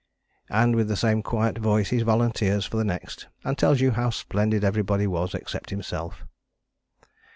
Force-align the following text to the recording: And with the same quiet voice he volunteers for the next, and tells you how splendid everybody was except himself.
And 0.49 0.75
with 0.75 0.87
the 0.87 0.95
same 0.95 1.21
quiet 1.21 1.59
voice 1.59 1.91
he 1.91 2.01
volunteers 2.01 2.65
for 2.65 2.75
the 2.75 2.83
next, 2.83 3.27
and 3.43 3.55
tells 3.55 3.81
you 3.81 3.91
how 3.91 4.09
splendid 4.09 4.63
everybody 4.63 5.05
was 5.05 5.35
except 5.35 5.69
himself. 5.69 6.25